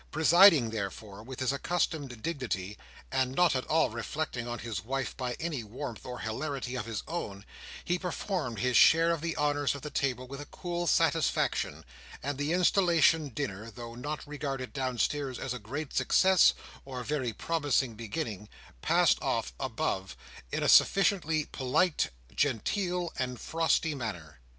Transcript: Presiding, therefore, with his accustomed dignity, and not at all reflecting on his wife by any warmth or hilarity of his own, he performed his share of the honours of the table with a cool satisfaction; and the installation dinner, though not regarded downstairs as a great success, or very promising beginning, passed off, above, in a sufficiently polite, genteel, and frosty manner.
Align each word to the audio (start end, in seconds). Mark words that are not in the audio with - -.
Presiding, 0.09 0.71
therefore, 0.71 1.21
with 1.21 1.41
his 1.41 1.53
accustomed 1.53 2.23
dignity, 2.23 2.75
and 3.11 3.35
not 3.35 3.55
at 3.55 3.67
all 3.67 3.91
reflecting 3.91 4.47
on 4.47 4.57
his 4.57 4.83
wife 4.83 5.15
by 5.15 5.33
any 5.39 5.63
warmth 5.63 6.07
or 6.07 6.21
hilarity 6.21 6.73
of 6.75 6.87
his 6.87 7.03
own, 7.07 7.45
he 7.85 7.99
performed 7.99 8.57
his 8.57 8.75
share 8.75 9.11
of 9.11 9.21
the 9.21 9.37
honours 9.37 9.75
of 9.75 9.83
the 9.83 9.91
table 9.91 10.25
with 10.27 10.41
a 10.41 10.47
cool 10.47 10.87
satisfaction; 10.87 11.85
and 12.23 12.39
the 12.39 12.51
installation 12.51 13.29
dinner, 13.29 13.69
though 13.69 13.93
not 13.93 14.25
regarded 14.27 14.73
downstairs 14.73 15.37
as 15.37 15.53
a 15.53 15.59
great 15.59 15.93
success, 15.93 16.55
or 16.83 17.03
very 17.03 17.31
promising 17.31 17.93
beginning, 17.93 18.49
passed 18.81 19.21
off, 19.21 19.53
above, 19.59 20.17
in 20.51 20.63
a 20.63 20.67
sufficiently 20.67 21.45
polite, 21.45 22.09
genteel, 22.35 23.13
and 23.19 23.39
frosty 23.39 23.93
manner. 23.93 24.39